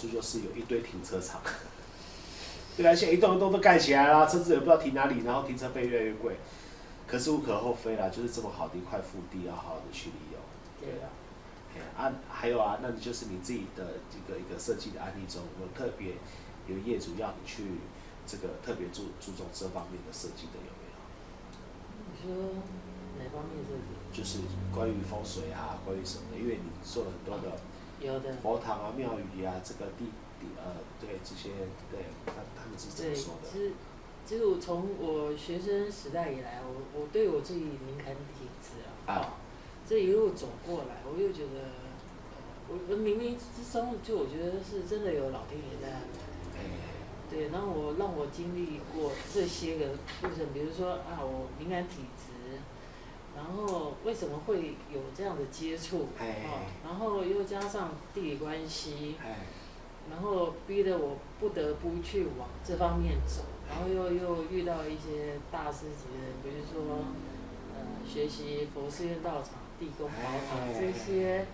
[0.00, 1.40] 处就是有一堆停车场，
[2.76, 6.36] 对啊，现在一栋一栋都盖起来啦，车子也不知道停哪里，然后停车费越来越贵。
[7.06, 10.40] 可是无可厚非啦，就是这么好的一块腹地，要好好的去利用。
[10.80, 11.10] 对啊，
[11.98, 16.14] 啊，还有啊，那你就是你自己的一个一个设计的案例中，有特别
[16.68, 17.64] 有业主要你去
[18.26, 20.96] 这个特别注注重这方面的设计的有没有？
[22.14, 22.54] 你说
[23.18, 24.16] 哪方面设计？
[24.16, 24.38] 就是
[24.72, 26.38] 关于风水啊，关于什么的？
[26.38, 27.56] 因为你做了很多的
[28.00, 28.32] 有的。
[28.42, 30.06] 佛堂啊、庙宇啊，这个地
[30.40, 31.50] 地呃，对这些，
[31.90, 33.48] 对，他他们是怎么对，说的？
[33.50, 33.72] 其实
[34.24, 39.34] 其实我从我学生时代以来，我我对我自己敏感体质啊，啊
[39.86, 41.70] 这一路走过来，我又觉得，
[42.68, 46.00] 我我冥冥之中就我觉得是真的有老天爷在
[47.30, 49.86] 对，然后我让我经历过这些个
[50.20, 52.32] 过程，比如说啊，我敏感体质，
[53.36, 56.44] 然后为什么会有这样的接触，哎。
[56.44, 59.38] 哦，然后又加上地理关系，哎，
[60.10, 67.04] 然后逼得我不得不去往这方面走，然后又又遇到一些大师级的，比如说
[67.74, 71.46] 呃学习佛寺院道场、地宫宝塔这些，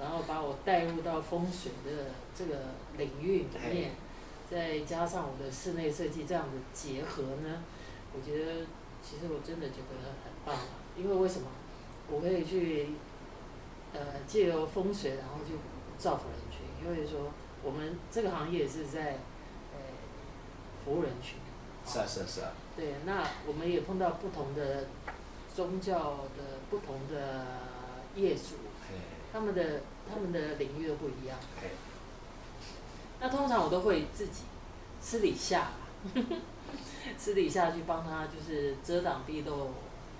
[0.00, 2.56] 然后把我带入到风水的这个
[2.98, 3.92] 领域里面，
[4.50, 7.62] 再加上我的室内设计这样的结合呢，
[8.14, 8.66] 我觉得
[9.02, 11.48] 其实我真的觉得很棒啊，因为为什么？
[12.10, 12.90] 我可以去
[13.94, 15.54] 呃借由风水，然后去
[15.98, 19.12] 造福人群，因为说我们这个行业是在
[19.72, 19.78] 呃
[20.84, 21.38] 服务人群。
[21.86, 24.86] 是啊是啊是啊，对，那我们也碰到不同的
[25.54, 27.46] 宗教的不同的
[28.14, 28.56] 业主，
[28.90, 28.94] 哎
[29.32, 31.38] 他们的他们的领域都不一样。
[31.62, 31.70] 哎，
[33.20, 34.42] 那通常我都会自己
[35.00, 35.70] 私底下，
[37.16, 39.70] 私底下去帮他，就是遮挡地漏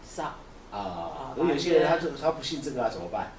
[0.08, 0.30] 煞。
[0.72, 3.32] 啊，我有些人他就他不信这个啊，怎么办？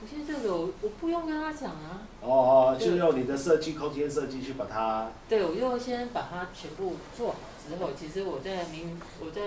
[0.00, 7.36] 不信这个我我不用跟他讲啊，哦哦，就用你的设计空间设计去把它，对我就先把它全部做好
[7.66, 9.46] 之后，其实我在明我在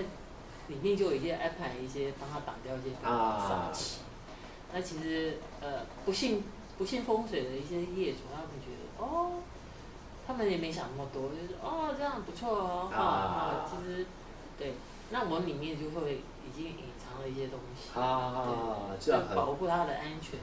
[0.67, 3.99] 里面就已经安排一些帮他挡掉一些啊煞气。
[4.73, 6.43] 那其实呃不信
[6.77, 9.33] 不信风水的一些业主，他们觉得哦，
[10.25, 14.07] 他们也没想那么多，就是哦这样不错哦，啊啊，其实
[14.57, 14.73] 对，
[15.11, 16.65] 那我里面就会已经
[17.25, 18.43] 一些东西，啊，
[18.89, 20.39] 对，这样很保护他的安全。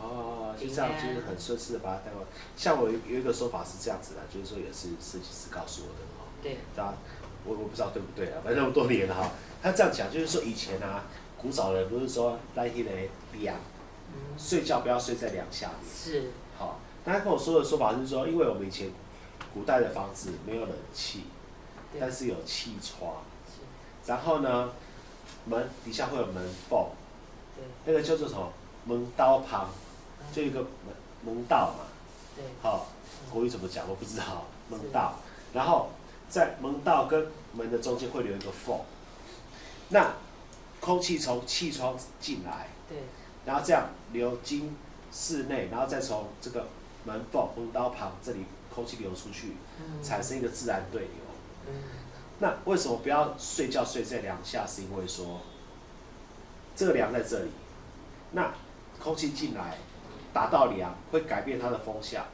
[0.00, 2.26] 哦，就这样，就是很顺势的把它带过来。
[2.56, 6.92] 像我有有一个说法是这样子的，就是说也是设计师告诉我的哦，对，啊
[7.46, 9.30] 我我不知道对不对啊，反正那么多年了哈。
[9.62, 11.04] 他这样讲就是说以前啊，
[11.40, 12.90] 古早人不是说那一的
[13.32, 13.56] 梁，
[14.12, 18.90] 嗯，睡觉不要睡在梁下面，是，好，那他跟我说的说法是说，因为我们以前
[19.54, 21.24] 古代的房子没有冷气，
[21.98, 23.62] 但是有气窗，是，
[24.10, 24.70] 然后呢，
[25.46, 26.86] 门底下会有门缝，
[27.56, 28.52] 对，那个叫做什么？
[28.86, 29.68] 门刀旁，
[30.32, 30.68] 就一个门
[31.24, 31.86] 门道嘛。
[32.36, 32.86] 对，好，
[33.32, 35.14] 国语怎么讲我不知道，门道，
[35.52, 35.90] 然后
[36.28, 38.78] 在门道跟门的中间会留一个缝，
[39.88, 40.14] 那
[40.80, 42.98] 空气从气窗进来，对，
[43.46, 44.76] 然后这样流经
[45.12, 46.66] 室内，然后再从这个
[47.04, 48.44] 门缝门刀旁这里
[48.74, 51.10] 空气流出去，嗯，产生一个自然对流。
[52.40, 54.66] 嗯，那为什么不要睡觉睡在梁下？
[54.66, 55.40] 是因为说
[56.76, 57.50] 这个梁在这里，
[58.32, 58.52] 那
[59.02, 59.78] 空气进来
[60.32, 62.24] 打到梁会改变它的风向。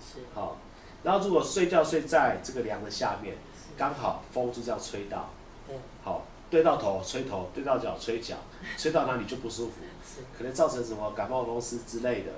[0.00, 0.56] 是，好，
[1.02, 3.36] 然后如果睡觉睡在这个梁的下面，
[3.76, 5.30] 刚好风就这样吹到，
[5.66, 8.36] 对，好，对到头吹头，对到脚吹脚，
[8.78, 12.32] 吹到哪里就不舒服，是，可能造成什么感冒风湿之类的。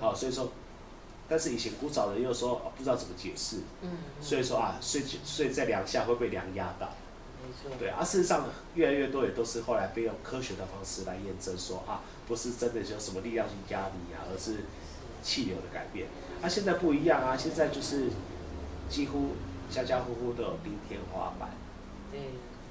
[0.00, 0.50] 好，所以说，
[1.32, 3.88] 但是以前古早人又说、哦不知道怎么解释，嗯，
[4.20, 6.90] 所以说啊，睡睡在梁下会被梁压到。
[7.42, 14.56] 没错，对啊，事实上越来越多也都是后来被用科学的方式来验证说啊，不是真的有什么力量去压你啊，而是
[15.22, 16.06] 气流的改变。
[16.42, 18.10] 啊，现在不一样啊，现在就是
[18.90, 19.30] 几乎
[19.70, 21.48] 家家户户都有冰天花板。
[22.10, 22.20] 对，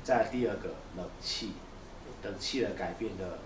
[0.04, 1.54] 再来第二个冷气，
[2.22, 3.40] 冷气的改变了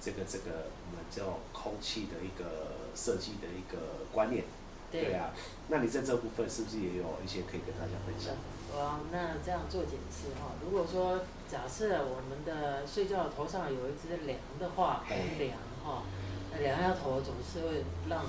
[0.00, 4.44] 这个这个我们叫空气的一个设计的一个观念。
[4.88, 5.34] 对啊，
[5.68, 8.32] 那你在这部分是不是也有一些可以跟大家分享？
[8.78, 11.20] 哇，那这样做检视哈，如果说
[11.50, 16.04] 假设我们的睡觉的头上有一只梁的话，嘿梁哈，
[16.52, 18.24] 那梁下头总是会让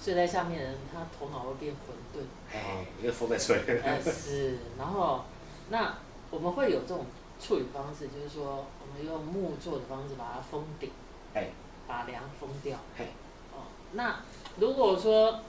[0.00, 3.56] 睡在下面的人他头脑会变混沌，哎，因为风在吹。
[3.82, 5.24] 呃是，然后
[5.68, 5.98] 那
[6.30, 7.04] 我们会有这种
[7.40, 10.90] 处理方式，就是说我们用木做的方式把它封顶，
[11.34, 11.48] 哎。
[11.86, 13.08] 把梁封掉，哎，
[13.52, 14.20] 哦，那
[14.56, 15.40] 如果说，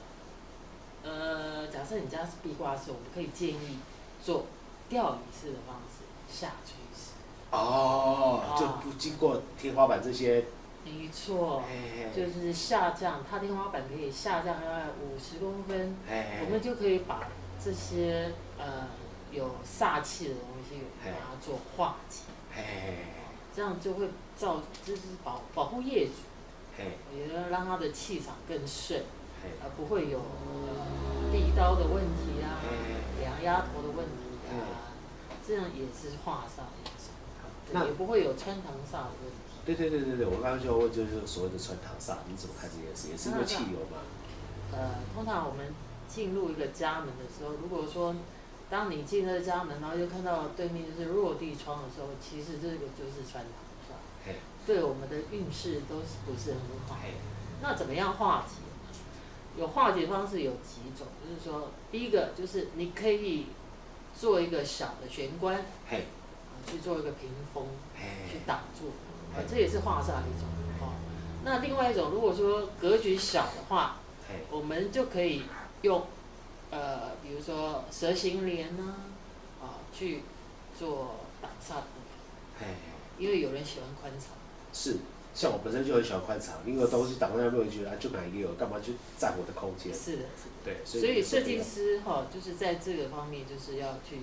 [1.01, 3.79] 呃，假设你家是壁挂式，我们可以建议
[4.21, 4.43] 做
[4.89, 7.13] 吊椅式的方式下垂式。
[7.51, 10.43] 哦，就不经过天花板这些。
[10.83, 11.63] 没错，
[12.13, 15.95] 就是下降，它天花板可以下降大概五十公分，
[16.43, 17.29] 我们就可以把
[17.63, 18.89] 这些呃
[19.31, 22.21] 有煞气的东西把它做化解。
[23.55, 26.13] 这样就会造，就是保保护业主，
[27.15, 29.01] 也要让他的气场更顺，
[29.63, 30.19] 而不会有
[31.31, 32.59] 地刀的问题啊，
[33.21, 34.91] 两丫头的问题啊，
[35.47, 36.83] 这样也是化煞一
[37.71, 39.55] 种，也不会有穿堂煞的问题。
[39.65, 43.07] 对对对对对，我刚刚就要问，就是所谓的穿堂煞，你怎么看这件事？
[43.09, 44.03] 也是因为汽油吗？
[44.73, 45.73] 呃，通常我们
[46.09, 48.13] 进入一个家门的时候，如果说
[48.67, 53.53] 当你进了家门，然后就看到对面就是落地窗的时候，其实这个就是穿堂
[53.87, 54.33] 煞，
[54.65, 56.97] 对我们的运势都是不是很好。
[57.61, 58.55] 那怎么样化解？
[59.55, 63.47] 有化解方式有几种，就是说，第一个就是你可以
[64.19, 65.63] 做一个小的玄关，
[66.65, 67.67] 去做一个屏风，
[68.29, 68.91] 去挡住，
[69.47, 70.49] 这也是化煞的一种。
[70.81, 70.95] 哦，
[71.45, 73.97] 那另外一种，如果说格局小的话，
[74.49, 75.43] 我们就可以
[75.83, 76.05] 用。
[76.71, 78.95] 呃，比如说蛇形帘呢，
[79.61, 80.21] 啊，去
[80.77, 81.99] 做挡煞的部
[82.59, 82.67] 分。
[83.17, 84.31] 因为有人喜欢宽敞。
[84.73, 84.97] 是，
[85.33, 89.93] 像我本身就很喜欢宽敞，因为东西挡在那边，觉得就买一个，干嘛去占我的空间？
[89.93, 90.65] 是的，是的。
[90.65, 94.19] 对，所以设计师哈，就是在这个方面，就是要去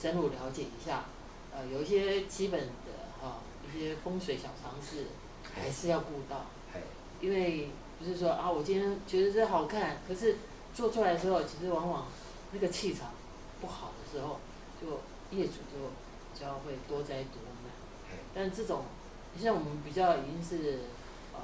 [0.00, 1.06] 深入了解一下，
[1.52, 5.06] 呃，有一些基本的哈，一些风水小常识，
[5.54, 6.46] 还是要顾到。
[7.20, 7.68] 因为
[7.98, 10.36] 不是说啊，我今天觉得这好看，可是。
[10.74, 12.06] 做出来的时候，其实往往
[12.52, 13.10] 那个气场
[13.60, 14.38] 不好的时候，
[14.80, 15.00] 就
[15.36, 17.72] 业主就就要会多灾多难。
[18.34, 18.84] 但这种
[19.40, 20.80] 像我们比较已经是
[21.32, 21.40] 呃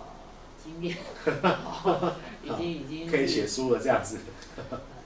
[0.62, 0.96] 经验，
[2.42, 4.18] 已经已经可以写书了这样子。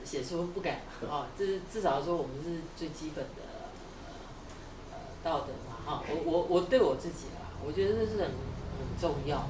[0.04, 0.80] 写书不敢
[1.10, 3.42] 啊，这是至少说我们是最基本的
[4.90, 6.02] 呃道德嘛哈。
[6.08, 9.46] 我我我对我自己啦，我觉得这是很很重要，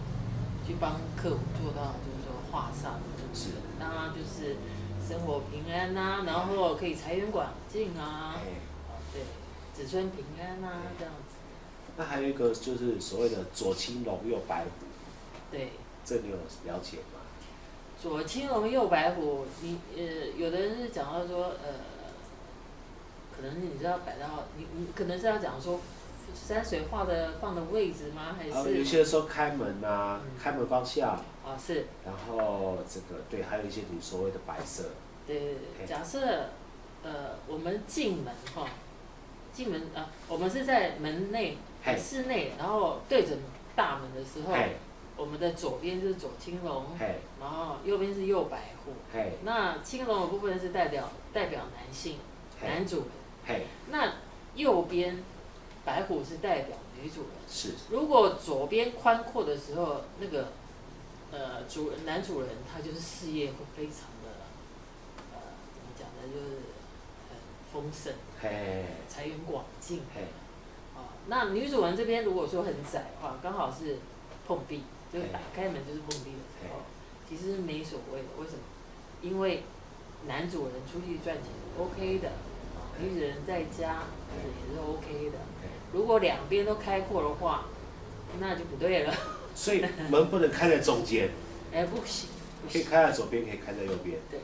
[0.66, 2.98] 去帮客户做到就是说画上。
[3.32, 3.50] 是，
[3.80, 4.56] 那就是
[5.04, 8.36] 生活平安呐，然后可以财源广进啊，
[9.12, 9.22] 对，
[9.74, 10.68] 子孙平安呐，
[10.98, 11.34] 这样子。
[11.96, 14.70] 那还有一个就是所谓的左青龙右白虎，
[15.50, 15.72] 对，
[16.04, 17.18] 这你有了解吗？
[18.00, 20.02] 左青龙右白虎，你呃，
[20.36, 21.80] 有的人是讲到说呃，
[23.34, 25.80] 可能你知道摆到你你可能是要讲说。
[26.34, 28.36] 山水画的放的位置吗？
[28.38, 28.78] 还是？
[28.78, 31.10] 有些说开门呐，开门方向。
[31.44, 31.86] 啊，是。
[32.04, 34.90] 然后这个对，还有一些你所谓的白色。
[35.26, 36.50] 对对对，假设
[37.02, 38.66] 呃，我们进门哈，
[39.52, 41.56] 进门啊，我们是在门内
[41.96, 43.36] 室内，然后对着
[43.74, 44.54] 大门的时候，
[45.16, 46.84] 我们的左边是左青龙，
[47.40, 48.92] 然后右边是右白虎。
[49.44, 52.18] 那青龙的部分是代表代表男性，
[52.62, 53.04] 男主
[53.46, 53.62] 人。
[53.90, 54.12] 那
[54.54, 55.22] 右边。
[55.90, 57.74] 白虎是代表女主人，是。
[57.90, 60.52] 如果左边宽阔的时候，那个，
[61.32, 64.30] 呃，主人男主人他就是事业会非常的，
[65.32, 65.40] 呃，
[65.74, 66.32] 怎么讲呢？
[66.32, 66.58] 就是
[67.28, 67.34] 很
[67.72, 68.14] 丰盛，
[69.08, 70.02] 财源广进。
[70.94, 73.98] 啊，那女主人这边如果说很窄的话，刚好是
[74.46, 76.82] 碰壁，就打开门就是碰壁的时候，
[77.28, 78.28] 其实没所谓的。
[78.38, 78.60] 为什么？
[79.22, 79.64] 因为
[80.28, 82.30] 男主人出去赚钱 OK 的，
[83.00, 84.04] 女主人在家
[84.36, 85.38] 也是 OK 的。
[85.92, 87.64] 如果两边都开阔的话，
[88.38, 89.14] 那就不对了。
[89.54, 91.30] 所以门不能开在中间。
[91.74, 92.28] 哎，不行。
[92.70, 94.18] 可以开在左边，可以开在右边。
[94.30, 94.38] 对，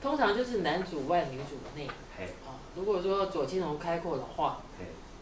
[0.00, 1.88] 通常就是男主外，女主内。
[2.18, 2.24] 嘿。
[2.46, 4.60] 啊，如果说左青龙开阔的话，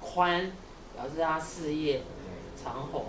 [0.00, 0.52] 宽
[0.94, 2.02] 表示他事业
[2.62, 3.06] 长虹。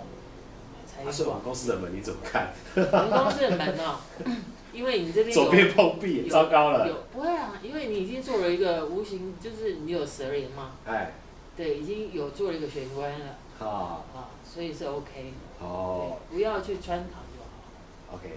[1.04, 2.52] 他是我们公司的门，你怎么看？
[2.76, 3.98] 我们公司的门呢？
[4.72, 6.88] 因为你这边左边碰壁，糟糕了。
[6.88, 7.54] 有不会啊？
[7.62, 10.72] 因为你已经做了一个无形，就是你有蛇灵嘛。
[10.86, 11.12] 哎。
[11.56, 18.30] 对，已经有做了一个玄关了，啊，啊，所以是 OK，哦，不要去穿堂就好，OK，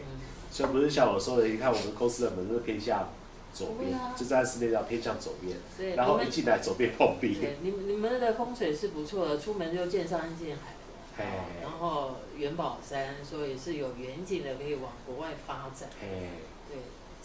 [0.52, 3.08] 所以不是像我说的，你看我们公司的门是偏向
[3.54, 11.30] 左边，就在室内要偏向左边，对，然后一进来左边碰壁，对，你你们的风水是不错的，出门就见山见海的，
[11.62, 16.78] 然后元宝山说也是有远景的，可以往国外发展，对，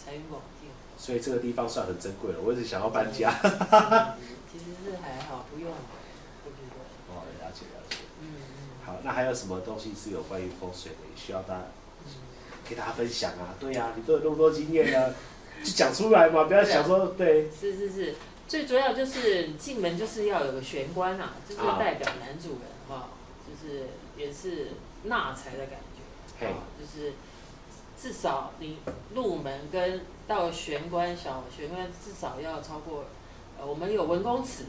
[0.03, 3.31] 财源广进，所以这个地方算很珍贵了，我一直想要搬家。
[4.51, 5.75] 其实是还好，不用，了
[7.53, 7.97] 解了解。
[8.19, 8.85] 嗯嗯。
[8.85, 11.61] 好，那还有什么东西是有关于风水的，也需要大家
[12.67, 13.55] 给大家分享啊？
[13.59, 15.13] 对呀，你都有那么多经验呢，
[15.63, 17.49] 就讲出来嘛，不要想说对。
[17.51, 18.15] 是是是，
[18.47, 23.09] 最主要就是进门就是要有个玄关啊，就是代表男主人哈，
[23.47, 24.71] 就是也是
[25.03, 25.79] 纳财的感
[26.39, 27.13] 觉，啊，就是
[28.01, 28.79] 至少你
[29.13, 33.03] 入门跟到玄关小玄关至少要超过，
[33.59, 34.63] 呃，我们有文公尺，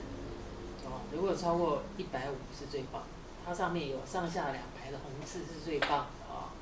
[0.85, 3.03] 哦，如果超过一百五是最棒，
[3.47, 6.53] 它上面有上下两排的红字是最棒的啊、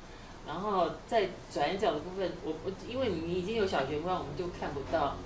[0.47, 5.17] 然后在转角的部分，我我因为你已经有小玄关，我们就看不到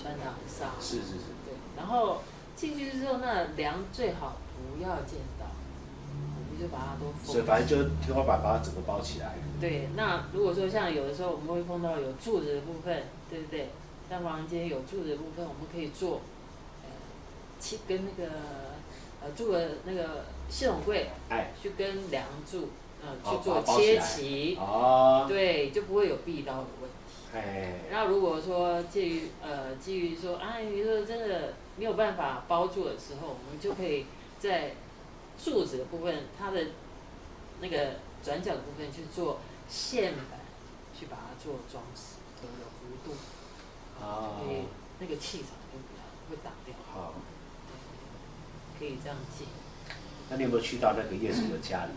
[0.00, 0.80] 穿堂纱。
[0.80, 2.18] 是是是，对，然后
[2.54, 5.18] 进去之后，那梁最好不要见
[6.64, 9.34] 就把它都封所以反正就是天花板把它整个包起来。
[9.60, 13.68] 对，那如果说像有的时候我们会碰到有柱子的部分，对不对？
[14.08, 16.20] 像房间有柱子的部分，我们可以做，
[16.82, 16.88] 呃，
[17.60, 18.30] 去跟那个
[19.22, 22.68] 呃柱的那个系统柜哎，去跟梁柱，
[23.02, 27.34] 呃，哦去做切齐，哦，对，就不会有壁刀的问题。
[27.34, 34.06] 哎，那如果说介于呃基于说，哎，比如说真的没有办法包住的时候，我们就可以
[34.38, 34.72] 在
[35.44, 36.68] 柱子的部分，它的
[37.60, 40.40] 那个转角的部分去做线板，
[40.98, 43.12] 去把它做装饰，有有弧度，
[44.00, 44.64] 哦所以
[44.98, 47.14] 那个气场就比较会打掉，好，
[48.78, 49.44] 可以这样记。
[50.30, 51.92] 那你有没有去到那个业主的家里？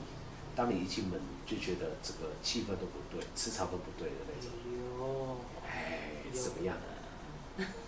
[0.54, 5.38] 当你一进门就觉得这个气氛都不对，磁场都不对的那种，有。
[5.66, 6.76] 哎，有怎么样？
[6.76, 7.64] 的？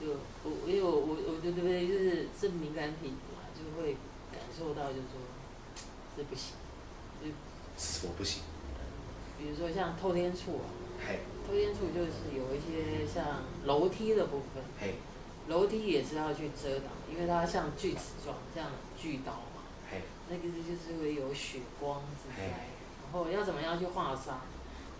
[0.00, 3.14] 就我因为我我我对对对，就是是敏感体
[4.60, 5.16] 受到就是说
[6.14, 6.52] 这不行。
[7.78, 8.42] 是什么不行？
[9.38, 10.68] 比如说像透天处啊，
[11.00, 14.62] 嘿，透天处就是有一些像楼梯的部分，
[15.48, 18.66] 楼梯也是要去遮挡，因为它像锯齿状，像
[19.00, 19.64] 锯刀嘛，
[20.28, 22.52] 那个是就是会有血光之灾嘿。
[23.02, 24.42] 然后要怎么样去化沙，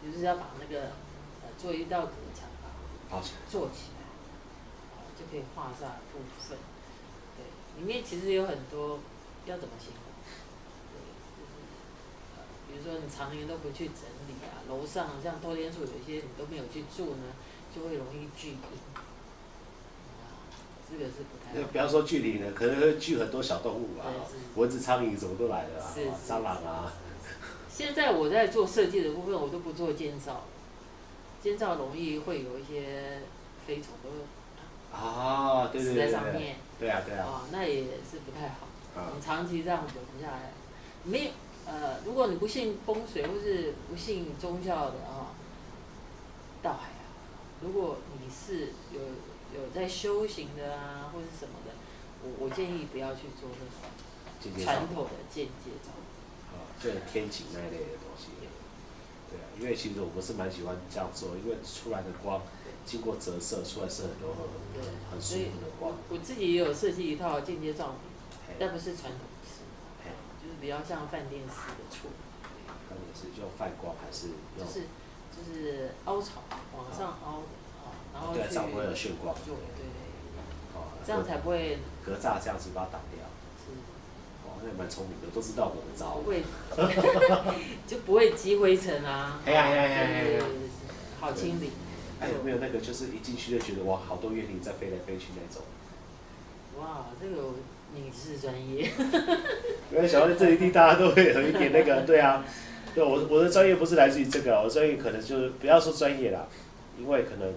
[0.03, 0.85] 就是要把那个
[1.43, 2.49] 呃做一道隔墙。
[3.51, 4.07] 做起来，
[4.95, 6.57] 啊，就可以化煞的部分。
[7.37, 9.01] 对，里面其实有很多
[9.47, 10.05] 要怎么形容？
[10.93, 11.01] 对，
[11.37, 11.53] 就是
[12.37, 17.33] 呃，比如说你常年都不去整理啊，楼上像多天处有一些你都没有去住呢，
[17.75, 18.59] 就会容易聚阴。
[18.97, 19.01] 啊，
[20.91, 24.07] 这个是不太不要说距离了，可能会聚很多小动物啊，
[24.57, 26.93] 蚊子、苍蝇什么都来了啊是，是蟑螂啊，
[27.73, 30.45] 现在我在做设计的部分，我都不做建造，
[31.43, 33.23] 建造容易会有一些
[33.67, 34.11] 飞虫都
[34.97, 36.57] 啊，对对死在对对，上面。
[36.79, 38.67] 对啊对啊，哦，那也是不太好。
[39.25, 40.53] 长期这样滚下来，
[41.05, 41.31] 没有
[41.67, 45.35] 呃，如果你不信风水或是不信宗教的啊、
[46.63, 46.95] 倒还好。
[47.63, 49.01] 如果你是有
[49.55, 51.73] 有在修行的啊，或是什么的，
[52.25, 55.91] 我我建议不要去做这种传统的间接照。
[56.53, 58.29] 啊，就是天井那一类的东西。
[59.31, 62.43] 对啊，因为其实我不是蛮喜欢这样做，因为出来的光
[62.85, 64.35] 经过折射出来是很多
[64.75, 66.17] 对很很舒服的光我。
[66.17, 68.10] 我自己也有设计一套间接照明，嘿
[68.59, 69.63] 但不是传统式，
[70.05, 70.11] 嘿
[70.43, 72.15] 就是比较像饭店式的处理。
[72.91, 74.29] 那也是用泛光还是
[74.59, 74.67] 用？
[74.67, 74.87] 就是
[75.31, 76.43] 就是凹槽
[76.77, 77.49] 往上凹的
[77.85, 79.35] 啊，然后对，去这样不会有眩光。
[79.47, 79.87] 做，对对，
[80.75, 83.23] 哦，这样才不会隔栅这样子把它挡掉。
[83.63, 83.71] 是
[84.45, 86.29] 哦，那也蛮聪明的，都知道我们的招不。
[86.29, 86.43] 会
[87.87, 89.41] 就不会积灰尘啊。
[89.47, 90.45] 哎呀哎呀哎呀
[91.21, 91.71] 好清理。
[92.21, 95.63] 哎，有没有那个就是一进去就觉得哇，好多园林在飞来飞去那种？
[96.79, 97.55] 哇，这个我
[97.95, 98.91] 你是专业，
[99.91, 102.45] 因为想到这一定大家都会有一点那个，对啊，
[102.95, 106.47] 对我我的专业不是来自于这个，我专业可能就是不要说专业啦，
[106.99, 107.53] 因为可能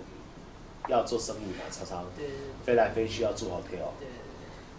[0.87, 2.05] 要做生意嘛，常常
[2.65, 4.07] 飞来飞去要做 hotel，对。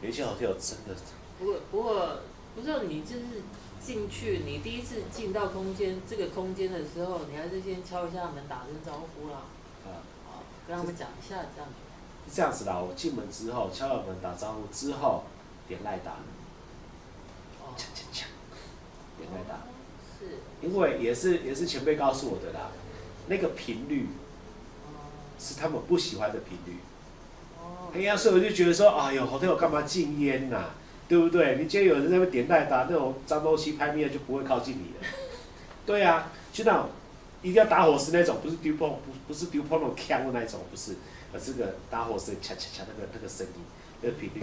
[0.02, 0.94] 有一些 hotel 真的
[1.38, 2.18] 不过不过
[2.54, 3.42] 不知道你就是
[3.80, 9.42] 进去，你第一次进到空间这个空间的时候，你还是先敲一下门，打声招呼啦，
[9.86, 10.02] 啊。
[10.28, 11.83] 啊，跟他们讲一下这样子。
[12.28, 12.78] 是这样子啦。
[12.78, 15.24] 我进门之后敲了门打招呼之后
[15.68, 16.12] 点赖打，
[17.62, 18.24] 哦，锵锵锵，
[19.18, 19.60] 点赖打，
[20.18, 20.40] 是。
[20.60, 22.68] 因为也是也是前辈告诉我的啦，
[23.28, 24.08] 那个频率
[24.86, 26.78] 哦是他们不喜欢的频率。
[27.58, 27.90] 哦。
[27.94, 30.70] 哎呀，所以我就觉得说，哎呦，hotel 干嘛禁烟呐、
[31.08, 31.56] 对不对？
[31.56, 35.06] 你今天有人在那边点赖打那种脏东西拍灭就不会靠近你了。
[35.86, 36.88] 对呀、就那种
[37.42, 40.96] 一定要打火石那种，不是丢碰，不不是丢碰那种枪的那种，不是，
[41.34, 43.62] 而是个打火声恰恰恰那个那个声音，
[44.00, 44.42] 那个频率。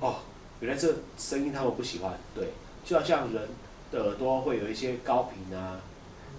[0.00, 0.16] 哦，
[0.60, 2.48] 原来这声音他们不喜欢，对，
[2.84, 3.48] 就好像人
[3.92, 5.80] 的耳朵会有一些高频啊，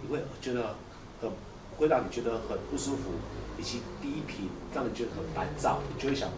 [0.02, 0.76] 你会觉得
[1.22, 1.32] 很
[1.78, 3.14] 会让你觉得很不舒服，
[3.58, 6.30] 以及低频让你觉得很烦躁，你就会想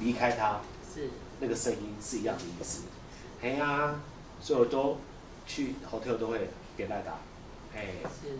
[0.00, 0.60] 离开它。
[0.92, 1.10] 是。
[1.40, 2.82] 那个声音是一样的意思。
[3.40, 4.00] 哎呀、
[4.40, 4.96] 所以我都
[5.46, 7.12] 去 hotel 都会点赖打，
[7.72, 7.86] 哎
[8.20, 8.38] 是是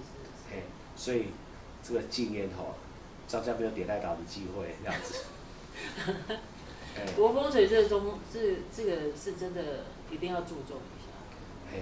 [0.50, 0.62] 哎，
[0.97, 1.26] 所以
[1.81, 2.75] 这个纪念吼，
[3.29, 5.25] 张家没有点赖打的机会，这样子。
[6.97, 7.13] 哎。
[7.15, 11.09] 国风水这中这这个是真的一定要注重一下。
[11.73, 11.79] 哎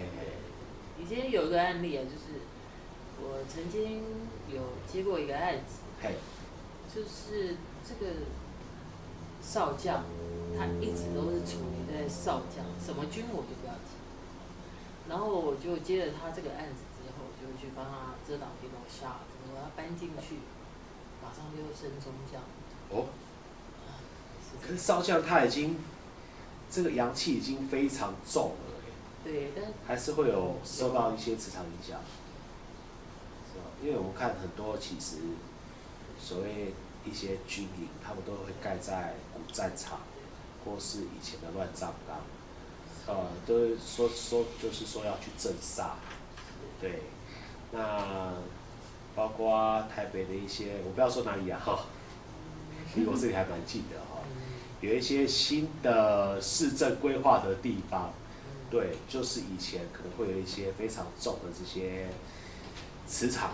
[0.99, 2.41] 以前有一个案例啊，就是
[3.21, 4.03] 我曾经
[4.49, 6.15] 有接过一个案子，嘿，
[6.89, 8.13] 就是这个
[9.43, 10.05] 少将，
[10.57, 13.93] 他一直都是处于在少将，什么军我就不要提。
[15.09, 20.37] 然后我就接了他这个案子之后，就去帮他遮挡敌谋杀，怎么他搬进去，
[21.27, 22.41] 马上就升中将。
[22.91, 23.07] 哦，
[24.41, 24.65] 是。
[24.65, 25.77] 可是少将他已经
[26.71, 28.75] 这个阳气已经非常重了，
[29.25, 31.99] 对，但还是会有受到一些磁场影响，
[33.53, 33.65] 是吧？
[33.83, 35.17] 因为我们看很多其实
[36.19, 36.73] 所谓
[37.05, 40.01] 一些军营，他们都会盖在古战场
[40.65, 42.19] 或是以前的乱葬岗，
[43.07, 45.91] 呃，都是说说就是说要去镇煞，
[46.81, 47.03] 对，
[47.73, 48.33] 那
[49.17, 51.87] 包括台北的一些，我不要说哪里啊，哈，
[52.95, 54.21] 离我这里还蛮近的哈，
[54.83, 58.13] 有一些新的市政规划的地方，
[58.71, 62.09] 对，就是以前可能会有一些非常重的这些
[63.07, 63.53] 磁场，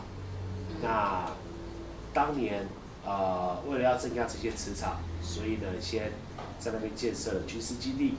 [0.83, 1.31] 那
[2.13, 2.67] 当年
[3.07, 6.11] 呃为了要增加这些磁场，所以呢先
[6.59, 8.15] 在那边建设了军事基地。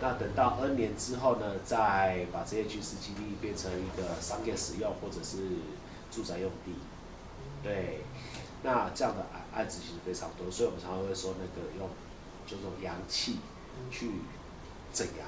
[0.00, 5.38] 那等到 N 年之后呢，再把这些军事基地变成一个商业使用或者是
[6.12, 6.74] 住宅用地。
[7.64, 8.00] 对，
[8.62, 11.88] 那这样的案案子其实非常多，所以我们常常会说那个用
[12.46, 13.38] 就这种阳气
[13.90, 14.10] 去
[14.92, 15.24] 镇压。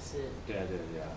[0.00, 1.08] 是对啊，对啊，对啊。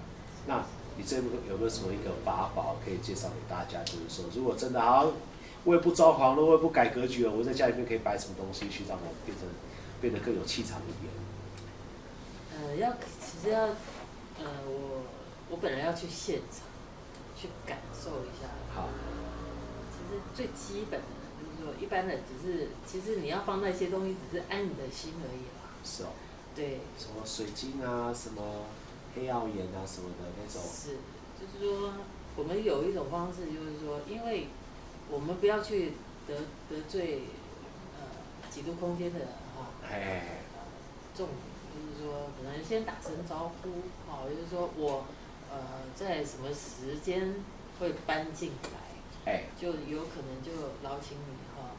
[0.45, 0.63] 那
[0.97, 3.83] 你这边有没有什么一个法宝可以介绍给大家？
[3.83, 5.13] 就是说，如果真的好像
[5.63, 9.47] 我也不招狂了，我也不改格局了，我在家里面可以摆什么东西去让我变成
[10.01, 11.11] 变得更有气场一点？
[12.53, 15.03] 呃，要其实要，呃，我
[15.49, 16.67] 我本来要去现场
[17.43, 18.47] 去感受一下。
[18.73, 18.87] 好，
[19.91, 25.75] 其实最基本的就是说，一般的只是，其实你要放那些东西，只是安你的心而已啦。
[25.83, 26.15] 是哦，
[26.55, 28.41] 对，什么水晶啊，什么
[29.13, 30.61] 黑曜岩啊，什么的那种。
[30.63, 30.99] 是，
[31.35, 31.93] 就是说，
[32.37, 34.47] 我们有一种方式，就是说，因为
[35.11, 35.91] 我们不要去
[36.25, 36.33] 得
[36.69, 37.23] 得罪
[37.99, 38.07] 呃
[38.49, 39.67] 几度空间的人哈。
[39.83, 40.45] 哎，
[41.13, 41.37] 重点
[41.75, 43.69] 就是说，可能先打声招呼，
[44.09, 45.03] 好，就是说我
[45.53, 45.59] 呃
[45.95, 47.35] 在什么时间
[47.79, 50.51] 会搬进来，哎，就有可能就
[50.83, 51.69] 劳请你哈，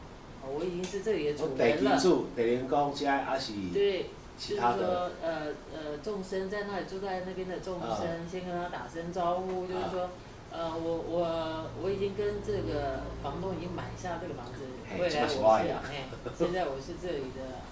[0.43, 4.07] 哦我已经是这里的主人了，记住，得员工家还是对，就是
[4.39, 4.79] 其他的。
[4.79, 10.11] 说呃呃众生在那里住在那边的众啊生，先跟他打声招呼，就是说。
[10.57, 14.63] 呃，我我我已经跟这个房东已经买下这个房子，
[14.97, 16.07] 未来我是哎，
[16.39, 17.67] 现在我是这里的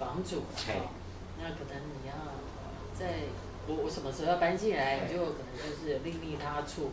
[0.00, 0.88] 房主，了哦
[1.36, 2.16] 那可能你要
[2.98, 3.28] 在
[3.68, 6.90] 我我什么时候要搬进来，你就可能就是另觅他处，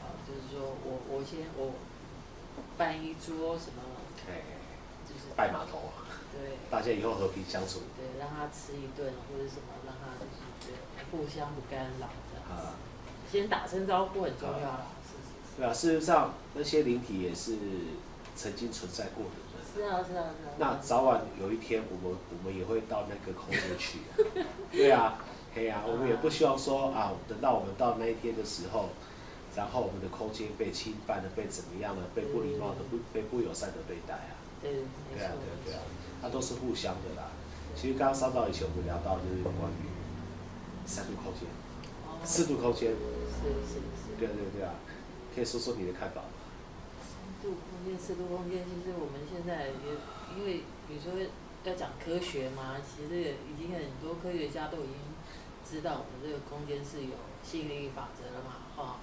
[0.00, 1.72] 啊，就是说我我先我
[2.76, 3.80] 办一桌什么，
[4.26, 4.44] 对，
[5.08, 5.90] 就是拜码头，
[6.32, 7.80] 对大家以后和平相处。
[7.96, 10.74] 对，让他吃一顿或者什么，让他就是对
[11.10, 12.66] 互相不干扰这样子。
[12.66, 12.74] 啊，
[13.30, 15.56] 先打声招呼很重要啦，是是是。
[15.56, 17.56] 对啊，事实上那些灵体也是
[18.36, 19.50] 曾经存在过的人。
[19.72, 20.54] 是啊是啊是啊。
[20.58, 24.44] 那早晚有一天，我们我们也会到那个空间去、啊。
[24.72, 25.18] 对啊，
[25.54, 28.90] 嘿啊，我们也不希望说啊，等到我们到那一天的时候，
[29.56, 34.38] 然后我们的空间被侵犯了，被怎么样了，被不礼貌的、不被不友善的对待啊。
[34.62, 35.80] 对，没对啊，对啊，对啊，
[36.22, 37.30] 它都是互相的啦。
[37.74, 39.90] 其实刚刚上到以前我们聊到就是关于
[40.86, 41.48] 三度空间、
[42.06, 44.14] 哦四度空间，是是是。
[44.18, 44.74] 对啊对啊对啊，
[45.34, 46.30] 可以说说你的看法吗？
[47.00, 49.98] 三度空间、四度空间，其实我们现在也
[50.36, 51.18] 因为比如说
[51.64, 55.10] 要讲科学嘛，其实已经很多科学家都已经
[55.70, 58.96] 知道我们这个空间是有吸引力法则的嘛，哈。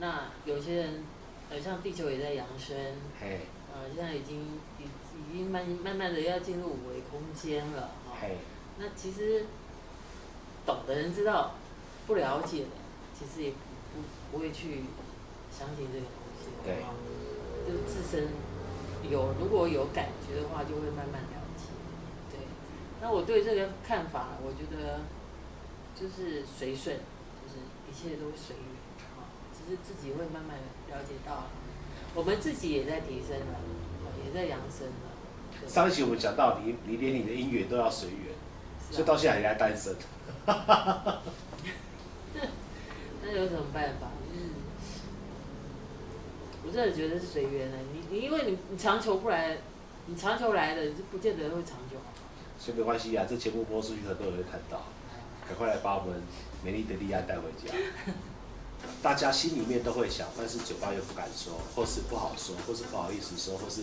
[0.00, 1.04] 那有些人，
[1.50, 2.74] 呃，像地球也在扬升，
[3.20, 4.40] 嘿，呃，现在已经
[4.78, 8.16] 已已经慢慢慢的要进入五维空间了，哈。
[8.18, 8.38] 嘿，
[8.78, 9.44] 那其实
[10.64, 11.52] 懂的人知道，
[12.06, 12.70] 不了解的
[13.14, 13.56] 其实也不
[13.94, 14.02] 不
[14.32, 14.84] 不会去
[15.50, 16.48] 相信这个东西。
[16.64, 16.88] 对啊
[17.68, 18.28] 就自身
[19.08, 21.66] 有如果有感觉的话，就会慢慢了解。
[22.30, 22.40] 对，
[23.00, 25.00] 那我对这个看法，我觉得
[26.02, 28.66] 就是随顺，就是一切都随缘
[29.14, 30.58] 啊，只是自己会慢慢
[30.90, 31.44] 了解到，
[32.12, 33.54] 我们自己也在提升了，
[34.02, 35.68] 啊也在扬升了。
[35.68, 39.94] 上一期我们讲到你你连你的姻缘都要随缘，啊所以到现在还在单身。
[43.24, 44.08] 那有什么办法？
[44.26, 44.46] 就是，
[46.66, 47.78] 我真的觉得是随缘的。
[47.92, 49.58] 你你因为你你强求不来，
[50.06, 51.96] 你强求来的，就不见得会长久。
[52.58, 54.82] 所以没关系啊，这节目播出去很多人会看到，
[55.48, 56.22] 赶快来把我们
[56.64, 57.74] 美丽的利安带回家。
[59.00, 63.82] 大家心里面都会想，但是嘴巴又不敢说，或是不好说，或是不好意思说，或是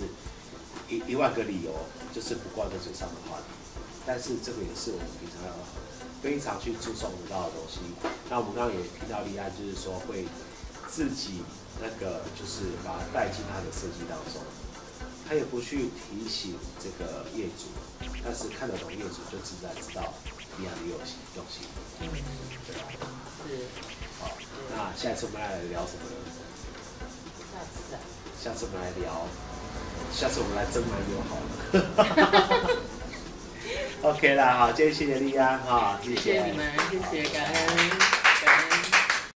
[0.90, 1.72] 一一万个理由，
[2.14, 3.40] 就是不挂在嘴上的话。
[4.06, 5.54] 但是这个也是我们平常要
[6.22, 7.80] 非常去注重得到的东西。
[8.30, 10.26] 那我们刚刚也听到利安，就是说会
[10.88, 11.44] 自己
[11.80, 14.44] 那个就是把它带进他的设计当中，
[15.28, 17.72] 他也不去提醒这个业主，
[18.24, 20.12] 但是看得懂业主就自然知道
[20.60, 21.64] 一样的用心用心，
[22.02, 22.10] 嗯，
[22.68, 22.82] 对吧？
[23.48, 23.50] 是，
[24.20, 24.36] 好，
[24.76, 26.16] 那下次我们来聊什么呢？
[27.52, 27.98] 下次啊，
[28.44, 29.26] 下次我们来聊，
[30.14, 32.80] 下次我们来蒸馒油好了。
[34.12, 36.72] OK 啦，好，今天谢谢丽安哈，谢谢你们，
[37.12, 38.09] 谢谢感恩。